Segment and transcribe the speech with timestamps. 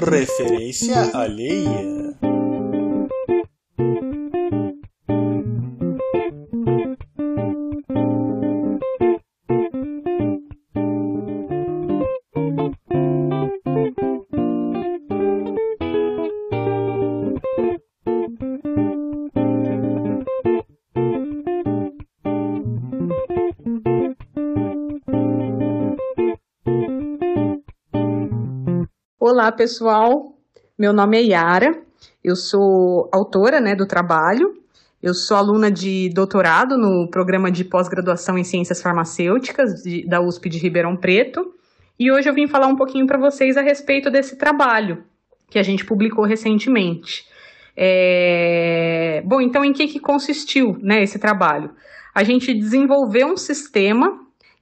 [0.00, 1.99] Referência alheia.
[29.40, 30.34] Olá, pessoal.
[30.78, 31.72] Meu nome é Yara.
[32.22, 34.52] Eu sou autora né, do trabalho.
[35.02, 40.50] Eu sou aluna de doutorado no programa de pós-graduação em ciências farmacêuticas de, da USP
[40.50, 41.54] de Ribeirão Preto.
[41.98, 45.04] E hoje eu vim falar um pouquinho para vocês a respeito desse trabalho
[45.48, 47.24] que a gente publicou recentemente.
[47.74, 49.22] É...
[49.24, 51.70] Bom, então em que, que consistiu né, esse trabalho?
[52.14, 54.20] A gente desenvolveu um sistema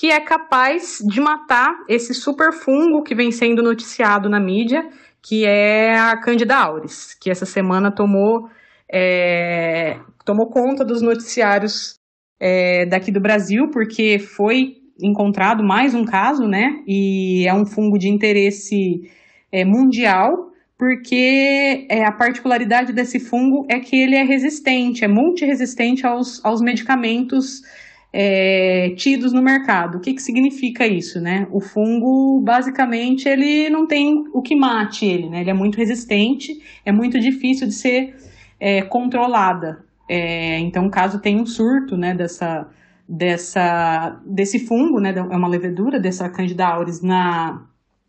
[0.00, 4.88] que é capaz de matar esse super fungo que vem sendo noticiado na mídia,
[5.20, 8.48] que é a Candida auris, que essa semana tomou,
[8.90, 11.96] é, tomou conta dos noticiários
[12.40, 16.82] é, daqui do Brasil, porque foi encontrado mais um caso, né?
[16.86, 19.02] E é um fungo de interesse
[19.52, 26.06] é, mundial, porque é, a particularidade desse fungo é que ele é resistente, é multiresistente
[26.06, 27.60] aos, aos medicamentos
[28.12, 29.98] é, tidos no mercado.
[29.98, 31.46] O que, que significa isso, né?
[31.50, 35.40] O fungo, basicamente, ele não tem o que mate ele, né?
[35.40, 38.16] Ele é muito resistente, é muito difícil de ser
[38.58, 39.84] é, controlada.
[40.08, 42.66] É, então, caso tenha um surto, né, dessa,
[43.08, 47.62] dessa, desse fungo, né, é uma levedura dessa Candida auris na,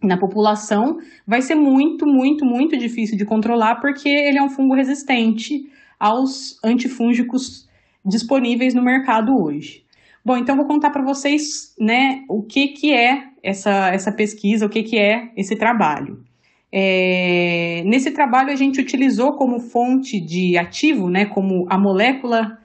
[0.00, 4.74] na população, vai ser muito, muito, muito difícil de controlar porque ele é um fungo
[4.74, 7.68] resistente aos antifúngicos
[8.04, 9.82] disponíveis no mercado hoje.
[10.28, 14.68] Bom, então vou contar para vocês, né, o que que é essa, essa pesquisa, o
[14.68, 16.22] que que é esse trabalho.
[16.70, 22.58] É, nesse trabalho a gente utilizou como fonte de ativo, né, como a molécula,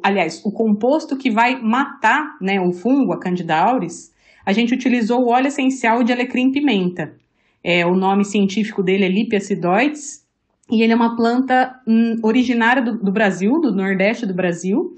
[0.00, 4.12] aliás, o composto que vai matar, né, o fungo, a Candida auris,
[4.46, 7.16] a gente utilizou o óleo essencial de alecrim pimenta.
[7.64, 10.24] É, o nome científico dele é Lipiacidoides,
[10.70, 14.94] e ele é uma planta hum, originária do, do Brasil, do Nordeste do Brasil,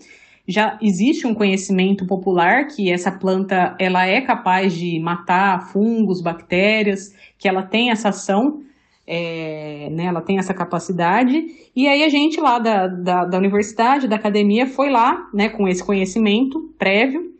[0.46, 7.14] já existe um conhecimento popular que essa planta ela é capaz de matar fungos, bactérias,
[7.38, 8.62] que ela tem essa ação,
[9.06, 11.44] é, né, ela tem essa capacidade.
[11.74, 15.68] E aí a gente lá da, da, da universidade, da academia, foi lá né, com
[15.68, 17.30] esse conhecimento prévio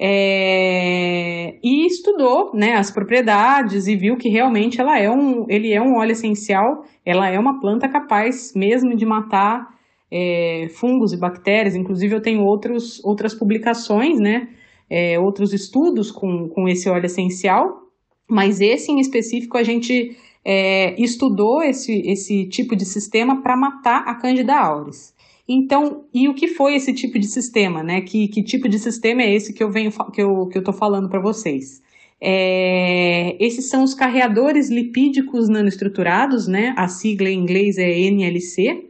[0.00, 5.82] é, e estudou né, as propriedades e viu que realmente ela é um, ele é
[5.82, 9.76] um óleo essencial, ela é uma planta capaz mesmo de matar
[10.10, 11.74] é, fungos e bactérias.
[11.74, 14.48] Inclusive, eu tenho outros, outras publicações, né?
[14.90, 17.82] É, outros estudos com, com esse óleo essencial,
[18.28, 24.04] mas esse em específico a gente é, estudou esse, esse tipo de sistema para matar
[24.06, 25.14] a Candida auris.
[25.46, 28.02] Então, e o que foi esse tipo de sistema, né?
[28.02, 30.74] Que, que tipo de sistema é esse que eu venho que eu que eu estou
[30.74, 31.82] falando para vocês?
[32.20, 36.74] É, esses são os carreadores lipídicos nanoestruturados, né?
[36.76, 38.87] A sigla em inglês é NLC.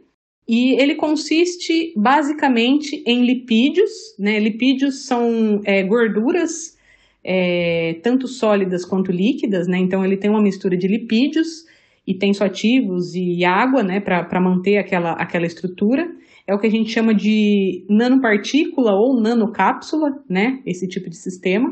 [0.51, 4.39] E ele consiste basicamente em lipídios, né?
[4.39, 6.75] Lipídios são é, gorduras,
[7.23, 9.77] é, tanto sólidas quanto líquidas, né?
[9.77, 11.65] Então ele tem uma mistura de lipídios
[12.07, 13.99] e tensoativos e água, né?
[13.99, 16.09] Para manter aquela, aquela estrutura.
[16.47, 20.63] É o que a gente chama de nanopartícula ou nanocápsula, né?
[20.65, 21.69] Esse tipo de sistema.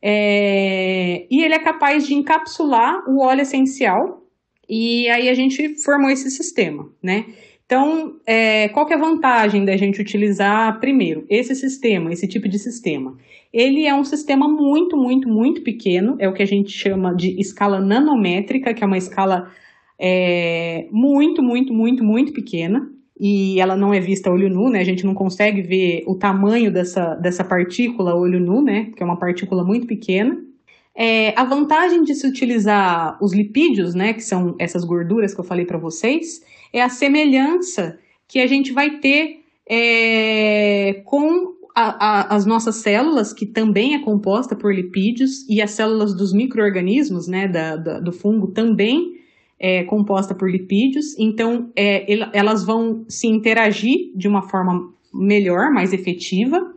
[0.00, 4.22] É, e ele é capaz de encapsular o óleo essencial.
[4.68, 7.26] E aí a gente formou esse sistema, né?
[7.72, 12.58] Então, é, qual é a vantagem da gente utilizar, primeiro, esse sistema, esse tipo de
[12.58, 13.16] sistema?
[13.50, 17.34] Ele é um sistema muito, muito, muito pequeno, é o que a gente chama de
[17.40, 19.50] escala nanométrica, que é uma escala
[19.98, 22.86] é, muito, muito, muito, muito pequena,
[23.18, 24.80] e ela não é vista a olho nu, né?
[24.80, 28.90] A gente não consegue ver o tamanho dessa, dessa partícula a olho nu, né?
[28.94, 30.36] Que é uma partícula muito pequena.
[30.94, 34.12] É, a vantagem de se utilizar os lipídios, né?
[34.12, 36.42] Que são essas gorduras que eu falei para vocês,
[36.72, 43.32] é a semelhança que a gente vai ter é, com a, a, as nossas células,
[43.32, 48.12] que também é composta por lipídios, e as células dos micro-organismos, né, da, da, do
[48.12, 49.20] fungo, também
[49.58, 51.18] é composta por lipídios.
[51.18, 56.72] Então, é, elas vão se interagir de uma forma melhor, mais efetiva.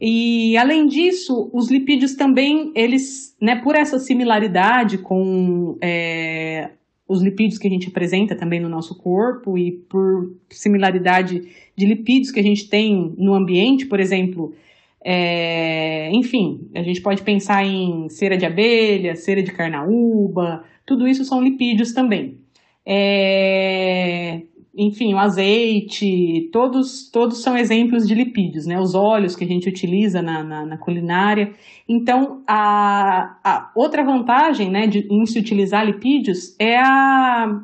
[0.00, 6.70] E além disso, os lipídios também, eles, né, por essa similaridade com é,
[7.08, 12.30] os lipídios que a gente apresenta também no nosso corpo e por similaridade de lipídios
[12.30, 14.54] que a gente tem no ambiente, por exemplo,
[15.02, 21.24] é, enfim, a gente pode pensar em cera de abelha, cera de carnaúba, tudo isso
[21.24, 22.36] são lipídios também.
[22.84, 24.42] é,
[24.78, 28.78] enfim, o azeite, todos, todos são exemplos de lipídios, né?
[28.78, 31.52] Os óleos que a gente utiliza na, na, na culinária.
[31.88, 37.60] Então, a, a, outra vantagem né, de, em se utilizar lipídios é a,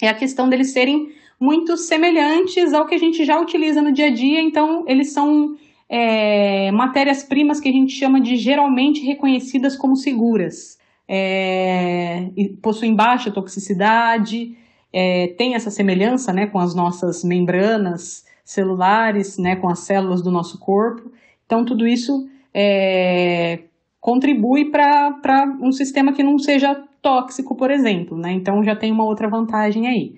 [0.00, 1.08] é a questão deles serem
[1.40, 5.56] muito semelhantes ao que a gente já utiliza no dia a dia, então eles são
[5.88, 10.78] é, matérias-primas que a gente chama de geralmente reconhecidas como seguras.
[11.08, 12.30] É,
[12.62, 14.56] possuem baixa toxicidade,
[14.92, 20.30] é, tem essa semelhança né, com as nossas membranas celulares, né, com as células do
[20.30, 21.10] nosso corpo.
[21.46, 23.60] Então, tudo isso é,
[24.00, 28.16] contribui para um sistema que não seja tóxico, por exemplo.
[28.18, 28.32] Né?
[28.32, 30.14] Então, já tem uma outra vantagem aí.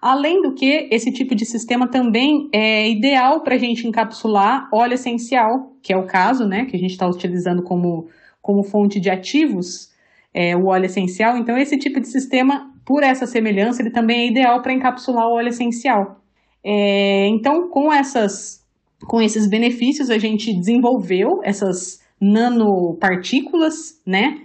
[0.00, 4.94] Além do que, esse tipo de sistema também é ideal para a gente encapsular óleo
[4.94, 8.06] essencial, que é o caso, né, que a gente está utilizando como,
[8.40, 9.90] como fonte de ativos,
[10.32, 11.36] é, o óleo essencial.
[11.36, 15.34] Então, esse tipo de sistema, por essa semelhança, ele também é ideal para encapsular o
[15.34, 16.22] óleo essencial.
[16.64, 18.64] É, então, com, essas,
[19.06, 24.38] com esses benefícios, a gente desenvolveu essas nanopartículas, né,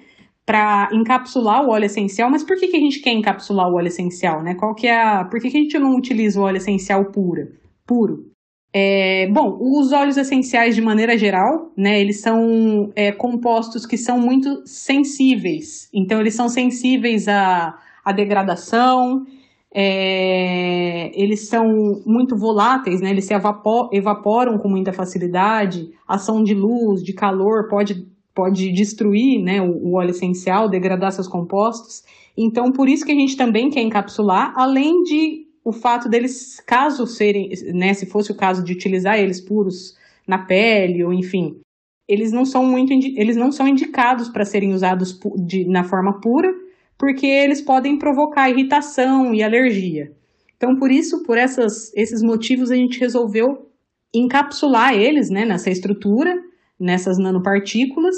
[0.46, 3.88] para encapsular o óleo essencial, mas por que, que a gente quer encapsular o óleo
[3.88, 4.56] essencial, né?
[4.56, 7.48] Qual que é a, por que, que a gente não utiliza o óleo essencial pura,
[7.88, 8.26] puro?
[8.76, 14.20] É, bom, os óleos essenciais de maneira geral, né, eles são é, compostos que são
[14.20, 15.88] muito sensíveis.
[15.94, 17.74] Então, eles são sensíveis à,
[18.04, 19.26] à degradação,
[19.74, 27.02] é, eles são muito voláteis, né, eles se evaporam com muita facilidade, ação de luz,
[27.02, 32.04] de calor pode pode destruir né, o, o óleo essencial, degradar seus compostos.
[32.36, 37.06] Então, por isso que a gente também quer encapsular, além de o fato deles, caso
[37.06, 39.96] serem, né, se fosse o caso de utilizar eles puros
[40.28, 41.60] na pele, ou enfim,
[42.08, 46.54] eles não são muito, eles não são indicados para serem usados de, na forma pura,
[46.98, 50.12] porque eles podem provocar irritação e alergia.
[50.56, 53.70] Então, por isso, por essas, esses motivos, a gente resolveu
[54.14, 56.34] encapsular eles né, nessa estrutura
[56.80, 58.16] nessas nanopartículas,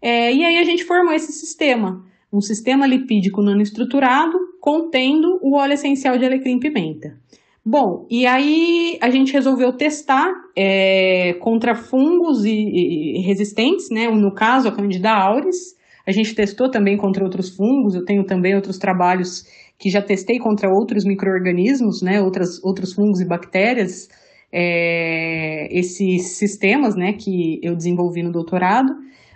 [0.00, 5.74] é, e aí a gente formou esse sistema, um sistema lipídico nanoestruturado contendo o óleo
[5.74, 7.16] essencial de alecrim-pimenta.
[7.64, 14.08] Bom, e aí a gente resolveu testar é, contra fungos e, e, resistentes, né?
[14.10, 15.76] No caso, a Candida auris.
[16.06, 17.94] A gente testou também contra outros fungos.
[17.94, 19.44] Eu tenho também outros trabalhos
[19.78, 22.20] que já testei contra outros micro-organismos, né?
[22.20, 24.08] Outras, outros fungos e bactérias
[24.52, 28.94] é, esses sistemas né, que eu desenvolvi no doutorado,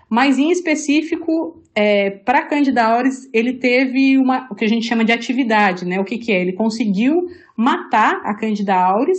[0.09, 5.05] mas em específico, é, para Candida auris, ele teve uma, o que a gente chama
[5.05, 5.99] de atividade, né?
[5.99, 6.41] O que, que é?
[6.41, 7.27] Ele conseguiu
[7.57, 9.19] matar a Candida auris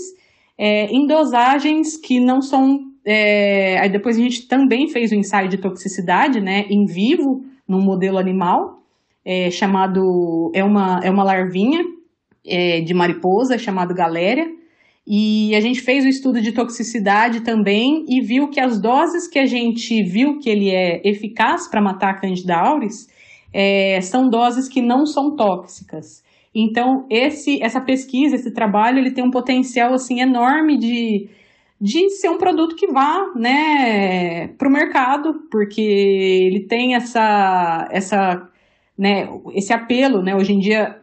[0.58, 2.87] é, em dosagens que não são.
[3.10, 7.42] É, aí depois a gente também fez o um ensaio de toxicidade, né, em vivo,
[7.66, 8.82] num modelo animal,
[9.24, 10.52] é, chamado.
[10.54, 11.86] É uma, é uma larvinha
[12.46, 14.46] é, de mariposa, chamado galéria.
[15.10, 19.40] E a gente fez o estudo de toxicidade também e viu que as doses que
[19.40, 23.08] a gente viu que ele é eficaz para matar a Candida auris
[23.54, 26.22] é, são doses que não são tóxicas.
[26.54, 31.30] Então, esse, essa pesquisa, esse trabalho, ele tem um potencial assim enorme de,
[31.80, 38.50] de ser um produto que vá né, para o mercado, porque ele tem essa, essa,
[38.98, 40.24] né, esse apelo.
[40.24, 40.36] Né?
[40.36, 41.00] Hoje em dia,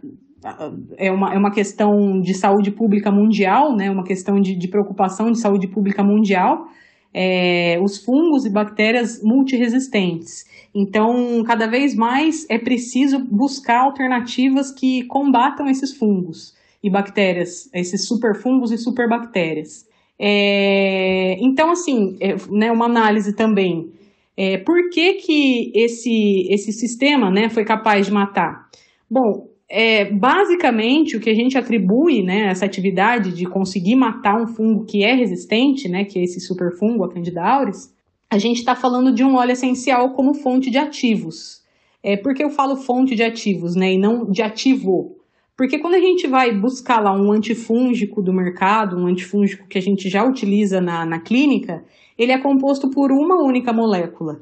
[0.98, 5.30] é uma, é uma questão de saúde pública mundial, né, uma questão de, de preocupação
[5.30, 6.66] de saúde pública mundial,
[7.12, 10.44] é, os fungos e bactérias multiresistentes.
[10.74, 16.52] Então, cada vez mais é preciso buscar alternativas que combatam esses fungos
[16.82, 19.86] e bactérias, esses superfungos e superbactérias.
[20.18, 23.90] É, então, assim, é, né, uma análise também.
[24.36, 28.68] É, por que, que esse, esse sistema né, foi capaz de matar?
[29.10, 34.46] Bom, é, basicamente, o que a gente atribui, né, essa atividade de conseguir matar um
[34.46, 37.92] fungo que é resistente, né, que é esse superfungo, a Candida auris,
[38.30, 41.62] a gente está falando de um óleo essencial como fonte de ativos.
[42.02, 45.16] É, por que eu falo fonte de ativos, né, e não de ativo?
[45.56, 49.82] Porque quando a gente vai buscar lá um antifúngico do mercado, um antifúngico que a
[49.82, 51.84] gente já utiliza na, na clínica,
[52.18, 54.40] ele é composto por uma única molécula.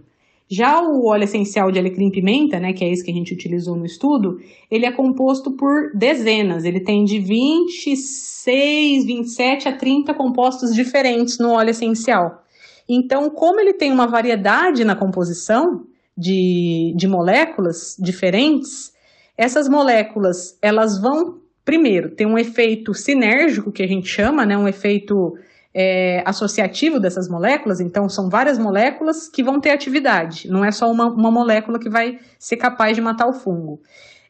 [0.48, 3.86] Já o óleo essencial de alecrim-pimenta, né, que é esse que a gente utilizou no
[3.86, 4.38] estudo,
[4.70, 6.64] ele é composto por dezenas.
[6.64, 12.42] Ele tem de 26, 27 a 30 compostos diferentes no óleo essencial.
[12.86, 18.91] Então, como ele tem uma variedade na composição de, de moléculas diferentes,
[19.36, 24.66] essas moléculas elas vão primeiro ter um efeito sinérgico que a gente chama, né, um
[24.66, 25.34] efeito
[25.74, 30.90] é, associativo dessas moléculas, então são várias moléculas que vão ter atividade, não é só
[30.90, 33.80] uma, uma molécula que vai ser capaz de matar o fungo.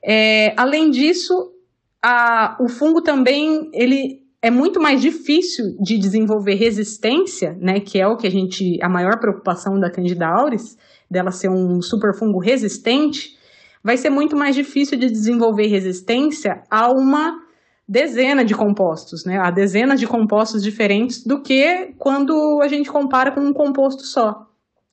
[0.04, 1.52] É, além disso,
[2.02, 8.06] a, o fungo também ele é muito mais difícil de desenvolver resistência, né, que é
[8.06, 10.76] o que a gente a maior preocupação da Candida auris,
[11.10, 13.36] dela ser um superfungo resistente,
[13.82, 17.40] vai ser muito mais difícil de desenvolver resistência a uma
[17.88, 23.32] dezena de compostos, né, a dezenas de compostos diferentes do que quando a gente compara
[23.32, 24.46] com um composto só.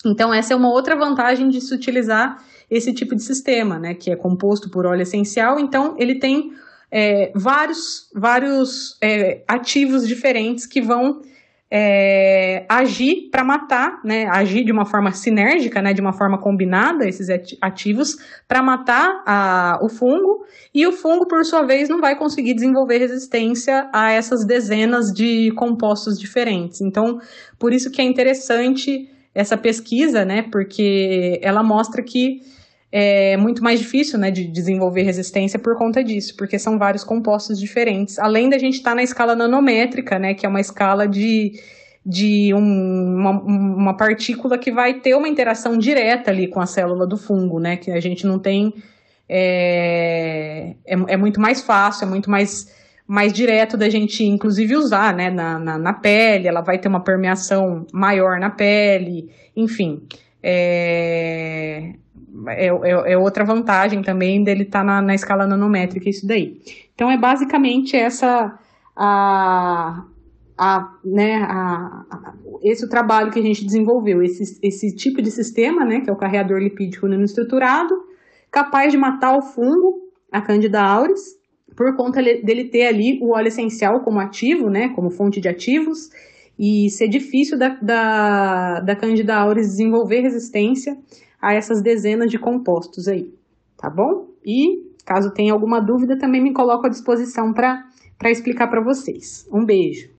[0.05, 4.11] Então essa é uma outra vantagem de se utilizar esse tipo de sistema, né, que
[4.11, 6.51] é composto por óleo essencial, então ele tem
[6.91, 11.21] é, vários, vários é, ativos diferentes que vão
[11.71, 17.07] é, agir para matar, né, agir de uma forma sinérgica, né, de uma forma combinada,
[17.07, 17.27] esses
[17.61, 22.55] ativos, para matar a, o fungo, e o fungo, por sua vez, não vai conseguir
[22.55, 26.81] desenvolver resistência a essas dezenas de compostos diferentes.
[26.81, 27.19] Então,
[27.59, 32.41] por isso que é interessante essa pesquisa, né, porque ela mostra que
[32.91, 37.59] é muito mais difícil né, de desenvolver resistência por conta disso, porque são vários compostos
[37.59, 38.17] diferentes.
[38.17, 41.53] Além da gente estar tá na escala nanométrica, né, que é uma escala de,
[42.03, 47.05] de um, uma, uma, partícula que vai ter uma interação direta ali com a célula
[47.05, 48.73] do fungo, né, que a gente não tem.
[49.31, 52.73] É, é, é muito mais fácil, é muito mais,
[53.07, 57.03] mais direto da gente, inclusive, usar né, na, na, na pele, ela vai ter uma
[57.03, 60.01] permeação maior na pele, enfim.
[60.41, 61.93] É,
[62.47, 66.61] é, é, é, outra vantagem também dele estar tá na, na, escala nanométrica, isso daí.
[66.93, 68.57] Então, é basicamente essa.
[68.95, 70.03] A,
[70.57, 72.33] a, né, a, a,
[72.63, 76.13] esse o trabalho que a gente desenvolveu, esse, esse tipo de sistema, né, que é
[76.13, 77.95] o carreador lipídico nanoestruturado,
[78.51, 81.39] capaz de matar o fungo, a Candida auris,
[81.77, 86.09] por conta dele ter ali o óleo essencial como ativo, né, como fonte de ativos,
[86.59, 90.97] e ser difícil da, da, da Candida auris desenvolver resistência
[91.41, 93.33] a essas dezenas de compostos aí,
[93.77, 94.27] tá bom?
[94.45, 97.81] E caso tenha alguma dúvida, também me coloco à disposição para
[98.25, 99.47] explicar para vocês.
[99.51, 100.07] Um beijo.